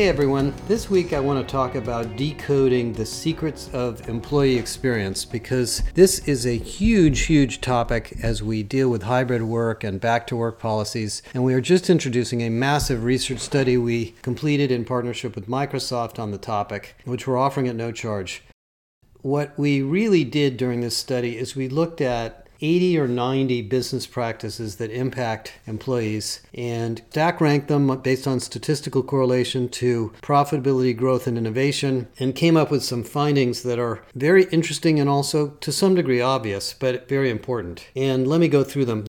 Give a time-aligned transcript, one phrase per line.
[0.00, 5.26] Hey everyone, this week I want to talk about decoding the secrets of employee experience
[5.26, 10.26] because this is a huge, huge topic as we deal with hybrid work and back
[10.28, 11.20] to work policies.
[11.34, 16.18] And we are just introducing a massive research study we completed in partnership with Microsoft
[16.18, 18.42] on the topic, which we're offering at no charge.
[19.20, 24.06] What we really did during this study is we looked at 80 or 90 business
[24.06, 31.26] practices that impact employees and stack rank them based on statistical correlation to profitability, growth,
[31.26, 35.72] and innovation, and came up with some findings that are very interesting and also to
[35.72, 37.86] some degree obvious, but very important.
[37.94, 39.06] And let me go through them.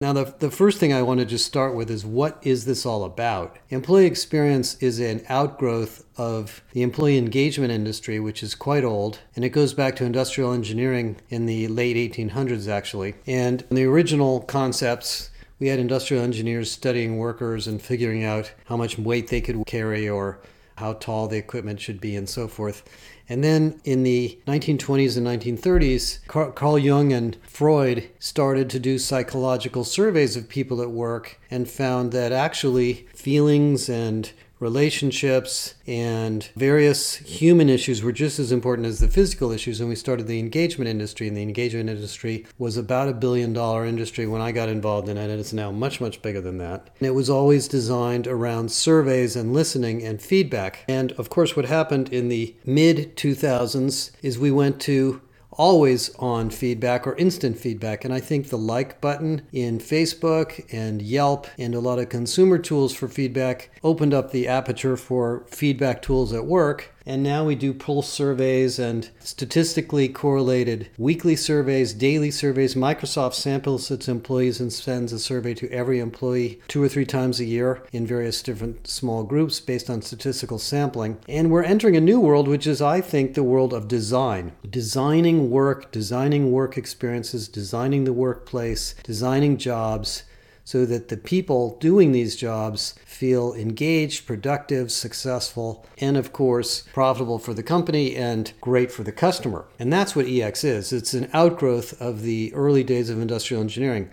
[0.00, 2.84] Now, the, the first thing I want to just start with is what is this
[2.84, 3.56] all about?
[3.70, 9.44] Employee experience is an outgrowth of the employee engagement industry, which is quite old, and
[9.44, 13.14] it goes back to industrial engineering in the late 1800s, actually.
[13.26, 18.98] And the original concepts we had industrial engineers studying workers and figuring out how much
[18.98, 20.40] weight they could carry or
[20.76, 22.82] how tall the equipment should be and so forth.
[23.28, 26.18] And then in the 1920s and 1930s,
[26.54, 32.12] Carl Jung and Freud started to do psychological surveys of people at work and found
[32.12, 34.30] that actually feelings and
[34.64, 39.78] relationships and various human issues were just as important as the physical issues.
[39.78, 43.84] And we started the engagement industry, and the engagement industry was about a billion dollar
[43.84, 46.88] industry when I got involved in it, and it's now much, much bigger than that.
[46.98, 50.84] And it was always designed around surveys and listening and feedback.
[50.88, 55.20] And of course, what happened in the mid 2000s is we went to
[55.56, 58.04] always on feedback or instant feedback.
[58.04, 62.58] And I think the like button in Facebook and Yelp and a lot of consumer
[62.58, 66.93] tools for feedback opened up the aperture for feedback tools at work.
[67.06, 72.74] And now we do pulse surveys and statistically correlated weekly surveys, daily surveys.
[72.74, 77.40] Microsoft samples its employees and sends a survey to every employee two or three times
[77.40, 81.18] a year in various different small groups based on statistical sampling.
[81.28, 84.52] And we're entering a new world, which is, I think, the world of design.
[84.68, 90.24] Designing work, designing work experiences, designing the workplace, designing jobs
[90.64, 97.38] so that the people doing these jobs feel engaged, productive, successful, and of course, profitable
[97.38, 99.66] for the company and great for the customer.
[99.78, 100.92] And that's what EX is.
[100.92, 104.10] It's an outgrowth of the early days of industrial engineering.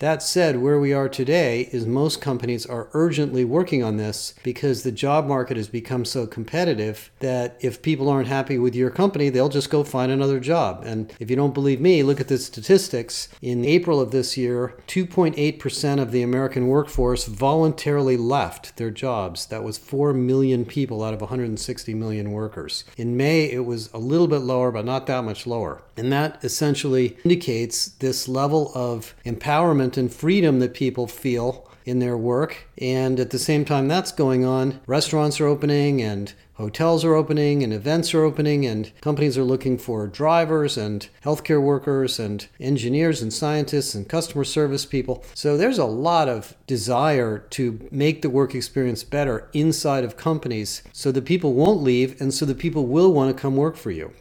[0.00, 4.82] That said, where we are today is most companies are urgently working on this because
[4.82, 9.28] the job market has become so competitive that if people aren't happy with your company,
[9.28, 10.82] they'll just go find another job.
[10.84, 13.28] And if you don't believe me, look at the statistics.
[13.40, 19.46] In April of this year, 2.8% of the American workforce voluntarily left their jobs.
[19.46, 22.84] That was 4 million people out of 160 million workers.
[22.96, 25.82] In May, it was a little bit lower, but not that much lower.
[25.96, 31.98] And that essentially indicates this level of empowerment empowerment and freedom that people feel in
[31.98, 32.68] their work.
[32.78, 37.62] And at the same time that's going on, restaurants are opening and hotels are opening
[37.62, 43.20] and events are opening and companies are looking for drivers and healthcare workers and engineers
[43.20, 45.22] and scientists and customer service people.
[45.34, 50.82] So there's a lot of desire to make the work experience better inside of companies
[50.92, 53.90] so that people won't leave and so that people will want to come work for
[53.90, 54.12] you.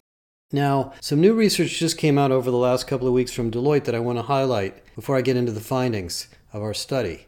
[0.54, 3.86] Now, some new research just came out over the last couple of weeks from Deloitte
[3.86, 7.26] that I want to highlight before I get into the findings of our study.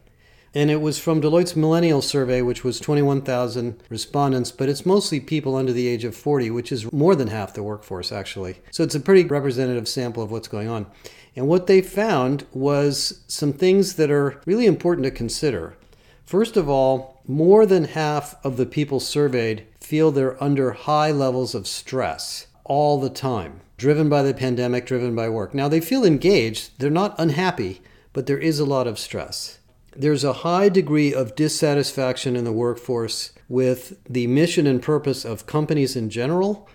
[0.54, 5.56] And it was from Deloitte's Millennial Survey, which was 21,000 respondents, but it's mostly people
[5.56, 8.58] under the age of 40, which is more than half the workforce, actually.
[8.70, 10.86] So it's a pretty representative sample of what's going on.
[11.34, 15.76] And what they found was some things that are really important to consider.
[16.24, 21.56] First of all, more than half of the people surveyed feel they're under high levels
[21.56, 25.54] of stress all the time, driven by the pandemic, driven by work.
[25.54, 27.80] Now they feel engaged, they're not unhappy,
[28.12, 29.58] but there is a lot of stress.
[29.94, 35.46] There's a high degree of dissatisfaction in the workforce with the mission and purpose of
[35.46, 36.68] companies in general.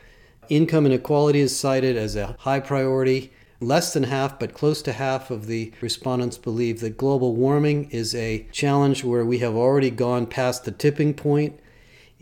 [0.49, 3.31] Income inequality is cited as a high priority.
[3.59, 8.15] Less than half, but close to half of the respondents believe that global warming is
[8.15, 11.59] a challenge where we have already gone past the tipping point.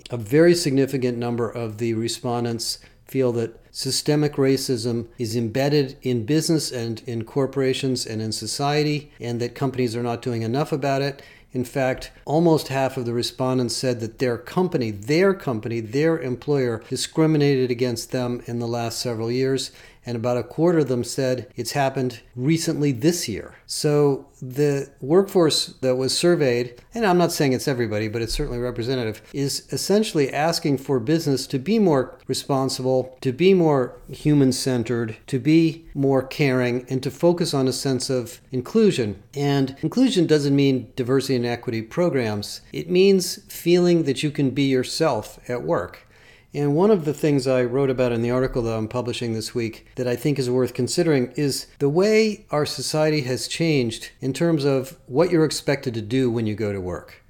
[0.09, 6.71] A very significant number of the respondents feel that systemic racism is embedded in business
[6.71, 11.21] and in corporations and in society, and that companies are not doing enough about it.
[11.51, 16.83] In fact, almost half of the respondents said that their company, their company, their employer
[16.87, 19.71] discriminated against them in the last several years.
[20.05, 23.55] And about a quarter of them said it's happened recently this year.
[23.65, 28.59] So the workforce that was surveyed, and I'm not saying it's everybody, but it's certainly
[28.59, 35.17] representative, is essentially asking for business to be more responsible, to be more human centered,
[35.27, 39.21] to be more caring, and to focus on a sense of inclusion.
[39.35, 44.63] And inclusion doesn't mean diversity and equity programs, it means feeling that you can be
[44.63, 46.07] yourself at work.
[46.53, 49.53] And one of the things I wrote about in the article that I'm publishing this
[49.53, 54.33] week that I think is worth considering is the way our society has changed in
[54.33, 57.23] terms of what you're expected to do when you go to work.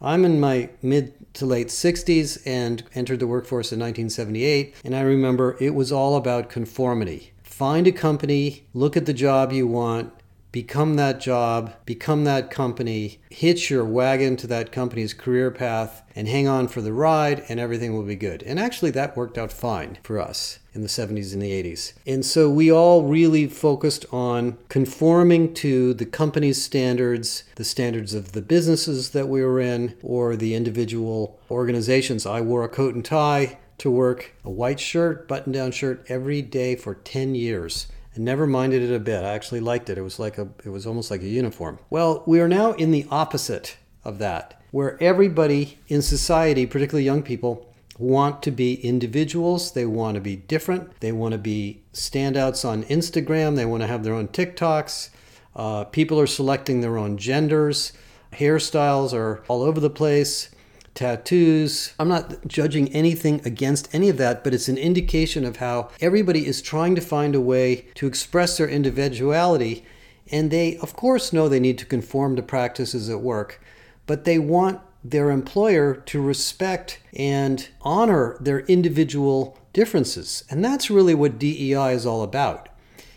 [0.00, 5.02] I'm in my mid to late 60s and entered the workforce in 1978, and I
[5.02, 7.32] remember it was all about conformity.
[7.44, 10.12] Find a company, look at the job you want,
[10.54, 16.28] become that job, become that company, hitch your wagon to that company's career path, and
[16.28, 18.40] hang on for the ride, and everything will be good.
[18.44, 21.94] And actually, that worked out fine for us in the 70s and the 80s.
[22.06, 28.30] And so we all really focused on conforming to the company's standards, the standards of
[28.30, 32.26] the businesses that we were in, or the individual organizations.
[32.26, 36.42] I wore a coat and tie to work, a white shirt, button down shirt every
[36.42, 39.24] day for 10 years and never minded it a bit.
[39.24, 39.98] I actually liked it.
[39.98, 41.78] It was like a it was almost like a uniform.
[41.90, 47.22] Well, we are now in the opposite of that, where everybody in society, particularly young
[47.22, 49.72] people, want to be individuals.
[49.72, 51.00] They want to be different.
[51.00, 53.56] They want to be standouts on Instagram.
[53.56, 55.10] They want to have their own TikToks.
[55.56, 57.92] Uh, people are selecting their own genders.
[58.32, 60.50] Hairstyles are all over the place
[60.94, 61.92] tattoos.
[61.98, 66.46] I'm not judging anything against any of that, but it's an indication of how everybody
[66.46, 69.84] is trying to find a way to express their individuality.
[70.30, 73.60] And they, of course, know they need to conform to practices at work,
[74.06, 80.44] but they want their employer to respect and honor their individual differences.
[80.48, 82.70] And that's really what DEI is all about.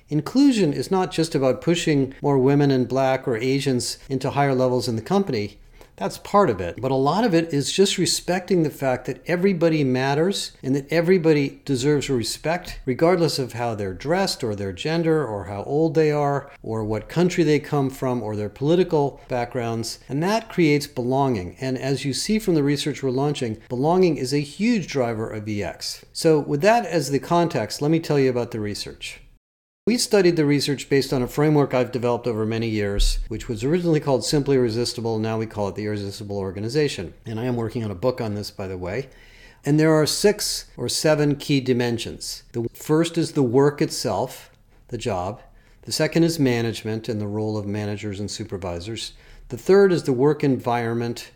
[0.09, 4.87] Inclusion is not just about pushing more women and black or Asians into higher levels
[4.87, 5.59] in the company.
[5.97, 6.79] That's part of it.
[6.79, 10.91] But a lot of it is just respecting the fact that everybody matters and that
[10.93, 16.11] everybody deserves respect, regardless of how they're dressed or their gender or how old they
[16.11, 19.97] are or what country they come from or their political backgrounds.
[20.07, 21.57] And that creates belonging.
[21.59, 25.49] And as you see from the research we're launching, belonging is a huge driver of
[25.49, 26.05] EX.
[26.13, 29.19] So, with that as the context, let me tell you about the research.
[29.87, 33.63] We studied the research based on a framework I've developed over many years, which was
[33.63, 35.17] originally called Simply Irresistible.
[35.17, 37.13] Now we call it the Irresistible Organization.
[37.25, 39.07] And I am working on a book on this, by the way.
[39.63, 42.43] And there are six or seven key dimensions.
[42.51, 44.51] The first is the work itself,
[44.89, 45.41] the job.
[45.83, 49.13] The second is management and the role of managers and supervisors.
[49.47, 51.31] The third is the work environment,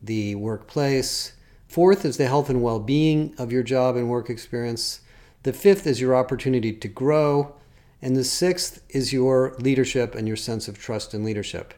[0.00, 1.32] the workplace.
[1.66, 5.00] Fourth is the health and well being of your job and work experience.
[5.42, 7.56] The fifth is your opportunity to grow.
[8.02, 11.74] And the sixth is your leadership and your sense of trust in leadership.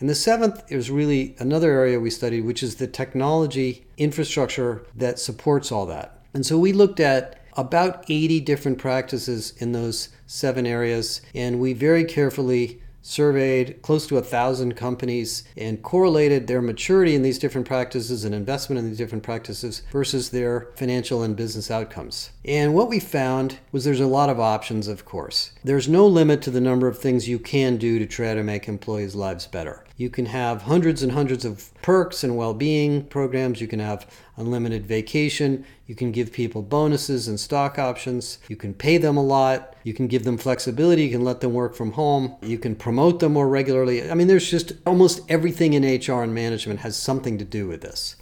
[0.00, 5.18] And the seventh is really another area we studied, which is the technology infrastructure that
[5.18, 6.22] supports all that.
[6.32, 11.72] And so we looked at about 80 different practices in those seven areas, and we
[11.72, 17.66] very carefully surveyed close to a thousand companies and correlated their maturity in these different
[17.66, 22.30] practices and investment in these different practices versus their financial and business outcomes.
[22.44, 25.52] And what we found was there's a lot of options, of course.
[25.64, 28.68] There's no limit to the number of things you can do to try to make
[28.68, 29.84] employees' lives better.
[30.00, 33.60] You can have hundreds and hundreds of perks and well being programs.
[33.60, 35.66] You can have unlimited vacation.
[35.86, 38.38] You can give people bonuses and stock options.
[38.48, 39.76] You can pay them a lot.
[39.84, 41.04] You can give them flexibility.
[41.04, 42.36] You can let them work from home.
[42.40, 44.10] You can promote them more regularly.
[44.10, 47.82] I mean, there's just almost everything in HR and management has something to do with
[47.82, 48.16] this.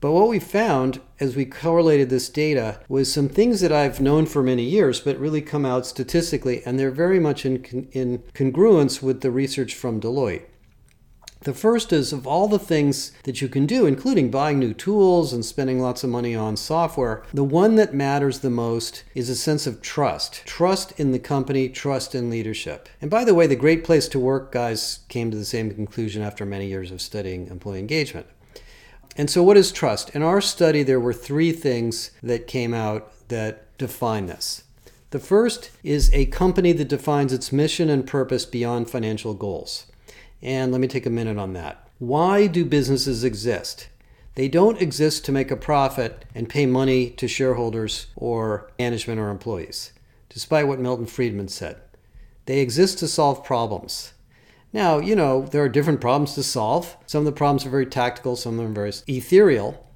[0.00, 4.26] But what we found as we correlated this data was some things that I've known
[4.26, 9.00] for many years, but really come out statistically, and they're very much in, in congruence
[9.00, 10.42] with the research from Deloitte.
[11.46, 15.32] The first is of all the things that you can do, including buying new tools
[15.32, 19.36] and spending lots of money on software, the one that matters the most is a
[19.36, 20.44] sense of trust.
[20.44, 22.88] Trust in the company, trust in leadership.
[23.00, 26.20] And by the way, the Great Place to Work guys came to the same conclusion
[26.20, 28.26] after many years of studying employee engagement.
[29.16, 30.10] And so, what is trust?
[30.16, 34.64] In our study, there were three things that came out that define this.
[35.10, 39.86] The first is a company that defines its mission and purpose beyond financial goals.
[40.42, 41.88] And let me take a minute on that.
[41.98, 43.88] Why do businesses exist?
[44.34, 49.30] They don't exist to make a profit and pay money to shareholders or management or
[49.30, 49.92] employees,
[50.28, 51.80] despite what Milton Friedman said.
[52.44, 54.12] They exist to solve problems.
[54.74, 56.98] Now, you know, there are different problems to solve.
[57.06, 59.86] Some of the problems are very tactical, some of them are very ethereal.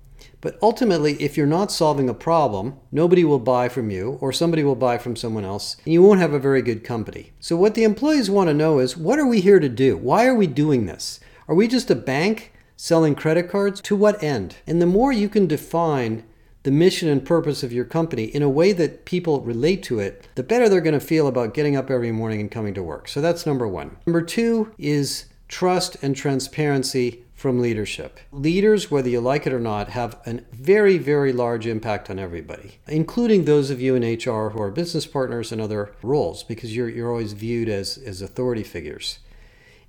[0.40, 4.64] But ultimately, if you're not solving a problem, nobody will buy from you or somebody
[4.64, 7.32] will buy from someone else and you won't have a very good company.
[7.40, 9.96] So, what the employees want to know is what are we here to do?
[9.96, 11.20] Why are we doing this?
[11.46, 13.80] Are we just a bank selling credit cards?
[13.82, 14.56] To what end?
[14.66, 16.24] And the more you can define
[16.62, 20.28] the mission and purpose of your company in a way that people relate to it,
[20.34, 23.08] the better they're going to feel about getting up every morning and coming to work.
[23.08, 23.96] So that's number one.
[24.06, 28.20] Number two is trust and transparency from leadership.
[28.32, 32.72] Leaders, whether you like it or not, have a very, very large impact on everybody,
[32.86, 36.90] including those of you in HR who are business partners and other roles, because you're,
[36.90, 39.20] you're always viewed as, as authority figures.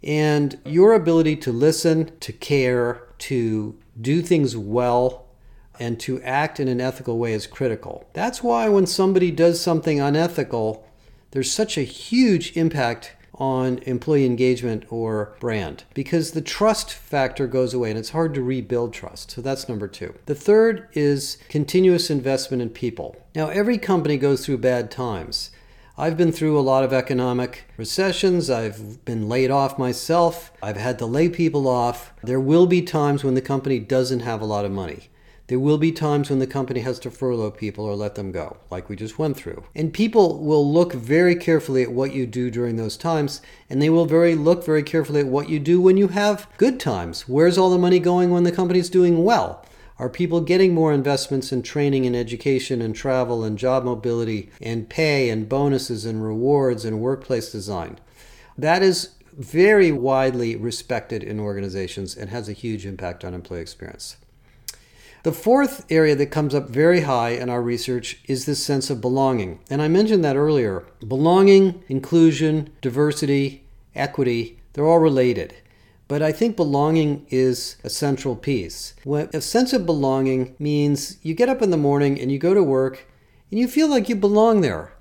[0.01, 5.27] And your ability to listen, to care, to do things well,
[5.77, 8.10] and to act in an ethical way is critical.
[8.13, 10.88] That's why when somebody does something unethical,
[11.31, 17.74] there's such a huge impact on employee engagement or brand because the trust factor goes
[17.74, 19.32] away and it's hard to rebuild trust.
[19.32, 20.14] So that's number two.
[20.26, 23.16] The third is continuous investment in people.
[23.34, 25.52] Now, every company goes through bad times.
[25.98, 28.50] I've been through a lot of economic recessions.
[28.50, 30.52] I've been laid off myself.
[30.62, 32.14] I've had to lay people off.
[32.24, 35.10] There will be times when the company doesn't have a lot of money.
[35.51, 38.55] There will be times when the company has to furlough people or let them go,
[38.70, 39.65] like we just went through.
[39.75, 43.89] And people will look very carefully at what you do during those times, and they
[43.89, 47.27] will very look very carefully at what you do when you have good times.
[47.27, 49.65] Where's all the money going when the company's doing well?
[50.00, 54.89] Are people getting more investments in training and education and travel and job mobility and
[54.89, 58.00] pay and bonuses and rewards and workplace design?
[58.58, 64.15] That is very widely respected in organizations and has a huge impact on employee experience.
[65.24, 69.01] The fourth area that comes up very high in our research is this sense of
[69.01, 69.60] belonging.
[69.70, 70.84] And I mentioned that earlier.
[71.08, 73.63] Belonging, inclusion, diversity,
[73.94, 75.54] equity, they're all related.
[76.08, 78.96] But I think belonging is a central piece.
[79.06, 82.63] A sense of belonging means you get up in the morning and you go to
[82.63, 83.08] work
[83.51, 84.94] and you feel like you belong there.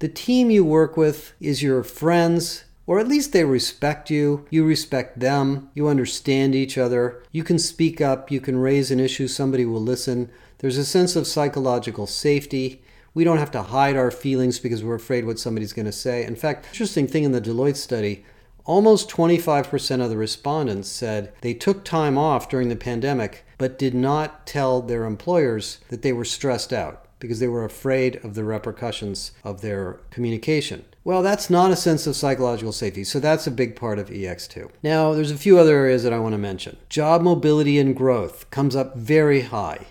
[0.00, 4.64] The team you work with is your friends, or at least they respect you, you
[4.64, 9.28] respect them, you understand each other, you can speak up, you can raise an issue,
[9.28, 10.30] somebody will listen.
[10.60, 12.80] There's a sense of psychological safety.
[13.12, 16.24] We don't have to hide our feelings because we're afraid what somebody's going to say.
[16.24, 18.24] In fact, interesting thing in the Deloitte study,
[18.64, 23.92] almost 25% of the respondents said they took time off during the pandemic but did
[23.92, 28.44] not tell their employers that they were stressed out because they were afraid of the
[28.44, 30.86] repercussions of their communication.
[31.04, 34.46] Well, that's not a sense of psychological safety, so that's a big part of EX
[34.46, 34.70] too.
[34.82, 36.76] Now, there's a few other areas that I want to mention.
[36.88, 39.86] Job mobility and growth comes up very high.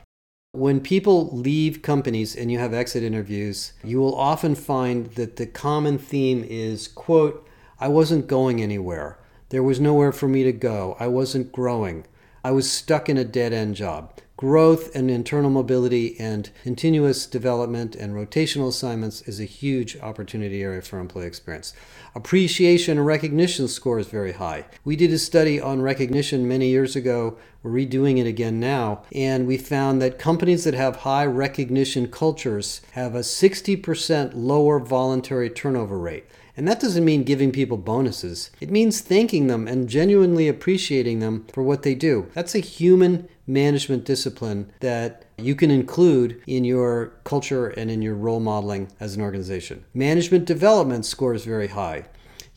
[0.51, 5.45] When people leave companies and you have exit interviews, you will often find that the
[5.45, 7.47] common theme is, quote,
[7.79, 9.19] I wasn't going anywhere.
[9.49, 10.97] There was nowhere for me to go.
[10.99, 12.05] I wasn't growing.
[12.43, 17.96] I was stuck in a dead end job growth and internal mobility and continuous development
[17.96, 21.74] and rotational assignments is a huge opportunity area for employee experience.
[22.13, 24.65] Appreciation and recognition score is very high.
[24.86, 27.36] We did a study on recognition many years ago.
[27.63, 29.01] We're redoing it again now.
[29.12, 35.50] And we found that companies that have high recognition cultures have a 60% lower voluntary
[35.50, 36.25] turnover rate.
[36.56, 38.50] And that doesn't mean giving people bonuses.
[38.60, 42.29] It means thanking them and genuinely appreciating them for what they do.
[42.34, 48.16] That's a human management discipline that you can include in your culture and in your
[48.16, 49.84] role modeling as an organization.
[49.94, 52.06] Management development scores very high.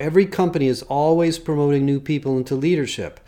[0.00, 3.20] Every company is always promoting new people into leadership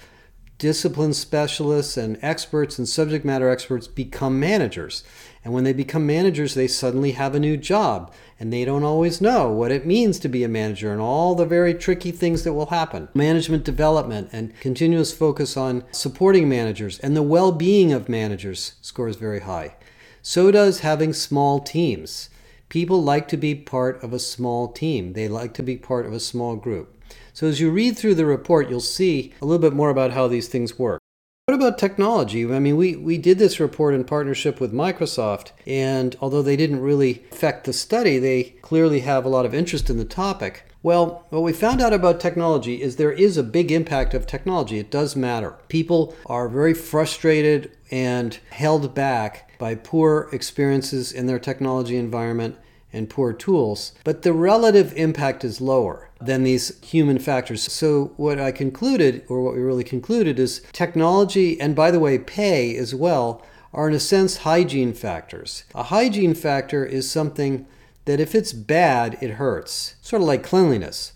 [0.62, 5.02] discipline specialists and experts and subject matter experts become managers.
[5.44, 9.20] And when they become managers, they suddenly have a new job and they don't always
[9.20, 12.52] know what it means to be a manager and all the very tricky things that
[12.52, 13.08] will happen.
[13.12, 19.16] Management development and continuous focus on supporting managers and the well being of managers scores
[19.16, 19.74] very high.
[20.22, 22.30] So does having small teams.
[22.68, 26.12] People like to be part of a small team, they like to be part of
[26.12, 27.01] a small group.
[27.32, 30.28] So as you read through the report, you'll see a little bit more about how
[30.28, 31.00] these things work.
[31.46, 32.44] What about technology?
[32.44, 36.80] I mean, we, we did this report in partnership with Microsoft, and although they didn't
[36.80, 40.66] really affect the study, they clearly have a lot of interest in the topic.
[40.84, 44.78] Well, what we found out about technology is there is a big impact of technology.
[44.78, 45.56] It does matter.
[45.68, 52.56] People are very frustrated and held back by poor experiences in their technology environment
[52.92, 57.70] and poor tools, but the relative impact is lower than these human factors.
[57.72, 62.18] So, what I concluded, or what we really concluded, is technology, and by the way,
[62.18, 65.64] pay as well, are in a sense hygiene factors.
[65.74, 67.66] A hygiene factor is something
[68.04, 71.12] that if it's bad, it hurts, sort of like cleanliness.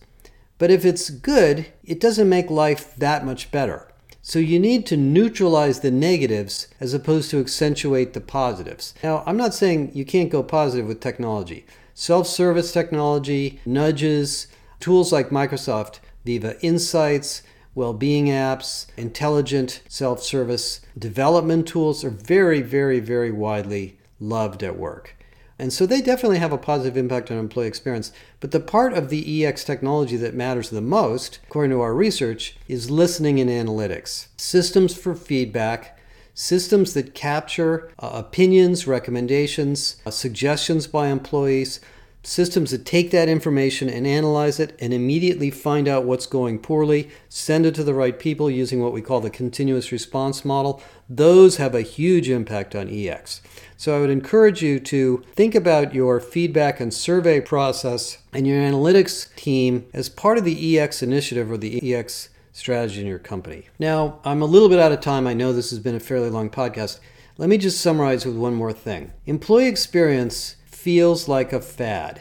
[0.59, 3.89] But if it's good, it doesn't make life that much better.
[4.23, 8.95] So you need to neutralize the negatives as opposed to accentuate the positives.
[9.03, 11.65] Now, I'm not saying you can't go positive with technology.
[11.95, 14.49] Self service technology, nudges,
[14.81, 17.43] tools like Microsoft Viva Insights,
[17.75, 24.79] well being apps, intelligent self service development tools are very, very, very widely loved at
[24.79, 25.15] work.
[25.59, 28.13] And so they definitely have a positive impact on employee experience.
[28.41, 32.57] But the part of the EX technology that matters the most, according to our research,
[32.69, 34.27] is listening and analytics.
[34.37, 35.99] Systems for feedback,
[36.35, 41.81] systems that capture uh, opinions, recommendations, uh, suggestions by employees,
[42.27, 47.09] systems that take that information and analyze it and immediately find out what's going poorly,
[47.29, 50.83] send it to the right people using what we call the continuous response model.
[51.09, 53.43] Those have a huge impact on EX.
[53.77, 58.59] So I would encourage you to think about your feedback and survey process and your
[58.59, 63.69] analytics team as part of the EX initiative or the EX strategy in your company.
[63.79, 65.29] Now, I'm a little bit out of time.
[65.29, 66.99] I know this has been a fairly long podcast.
[67.39, 69.13] Let me just summarize with one more thing.
[69.27, 70.56] Employee experience
[70.87, 72.21] feels like a fad.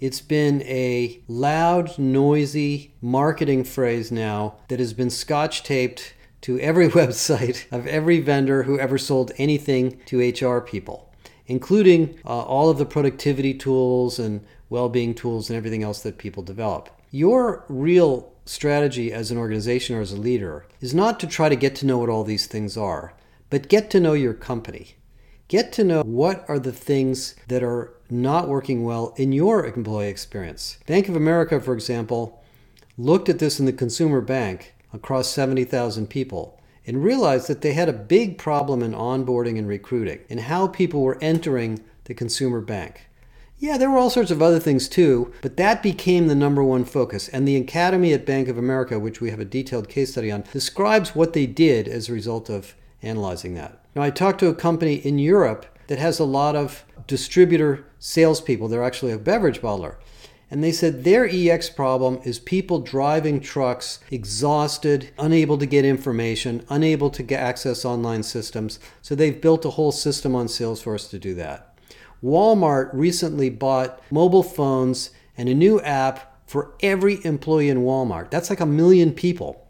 [0.00, 6.88] It's been a loud, noisy marketing phrase now that has been scotch taped to every
[7.00, 11.14] website of every vendor who ever sold anything to HR people,
[11.46, 16.18] including uh, all of the productivity tools and well being tools and everything else that
[16.18, 16.88] people develop.
[17.12, 21.54] Your real strategy as an organization or as a leader is not to try to
[21.54, 23.14] get to know what all these things are,
[23.50, 24.96] but get to know your company.
[25.50, 30.06] Get to know what are the things that are not working well in your employee
[30.06, 30.78] experience.
[30.86, 32.40] Bank of America, for example,
[32.96, 37.88] looked at this in the consumer bank across 70,000 people and realized that they had
[37.88, 43.08] a big problem in onboarding and recruiting and how people were entering the consumer bank.
[43.58, 46.84] Yeah, there were all sorts of other things too, but that became the number one
[46.84, 47.26] focus.
[47.26, 50.44] And the Academy at Bank of America, which we have a detailed case study on,
[50.52, 53.79] describes what they did as a result of analyzing that.
[53.94, 58.68] Now, I talked to a company in Europe that has a lot of distributor salespeople.
[58.68, 59.96] They're actually a beverage bottler.
[60.50, 66.64] And they said their EX problem is people driving trucks exhausted, unable to get information,
[66.68, 68.80] unable to get access online systems.
[69.00, 71.76] So they've built a whole system on Salesforce to do that.
[72.22, 78.30] Walmart recently bought mobile phones and a new app for every employee in Walmart.
[78.30, 79.69] That's like a million people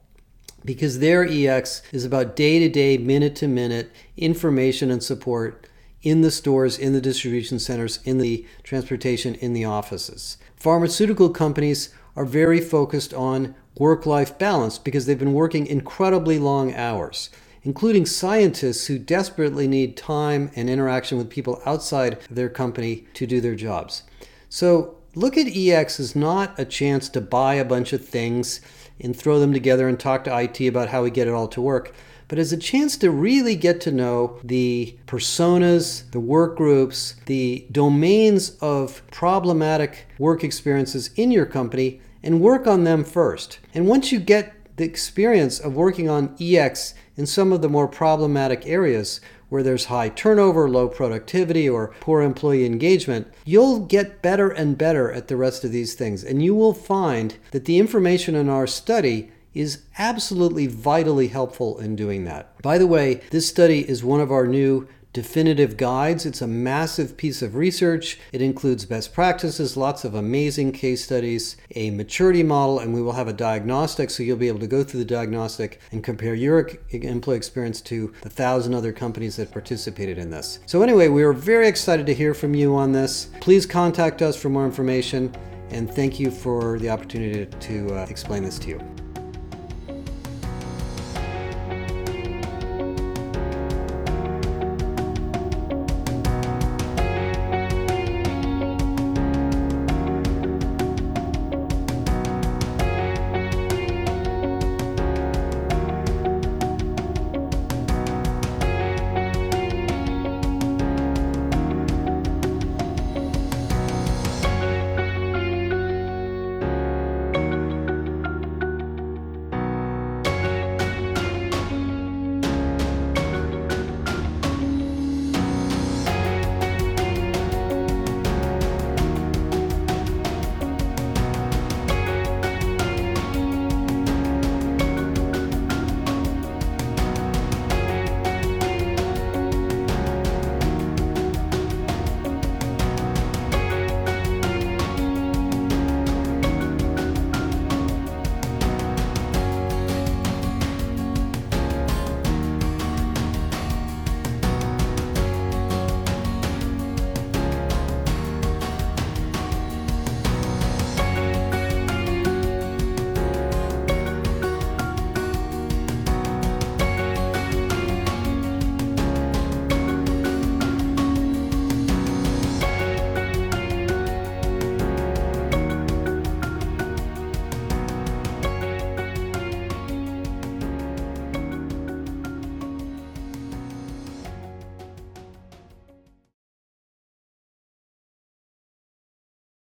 [0.65, 5.67] because their EX is about day to day, minute to minute information and support
[6.03, 10.39] in the stores, in the distribution centers, in the transportation, in the offices.
[10.57, 16.75] Pharmaceutical companies are very focused on work life balance because they've been working incredibly long
[16.75, 17.31] hours,
[17.63, 23.41] including scientists who desperately need time and interaction with people outside their company to do
[23.41, 24.03] their jobs.
[24.49, 28.61] So, look at EX as not a chance to buy a bunch of things
[29.01, 31.61] and throw them together and talk to IT about how we get it all to
[31.61, 31.95] work,
[32.29, 37.67] but as a chance to really get to know the personas, the work groups, the
[37.73, 43.59] domains of problematic work experiences in your company and work on them first.
[43.75, 47.89] And once you get the experience of working on EX in some of the more
[47.89, 54.49] problematic areas, where there's high turnover, low productivity, or poor employee engagement, you'll get better
[54.49, 56.25] and better at the rest of these things.
[56.25, 61.97] And you will find that the information in our study is absolutely vitally helpful in
[61.97, 62.57] doing that.
[62.63, 66.27] By the way, this study is one of our new definitive guides.
[66.27, 68.19] It's a massive piece of research.
[68.33, 73.13] It includes best practices, lots of amazing case studies, a maturity model, and we will
[73.13, 76.71] have a diagnostic so you'll be able to go through the diagnostic and compare your
[76.91, 80.61] employee experience to the thousand other companies that participated in this.
[80.67, 83.31] So, anyway, we are very excited to hear from you on this.
[83.41, 85.35] Please contact us for more information,
[85.71, 89.10] and thank you for the opportunity to uh, explain this to you.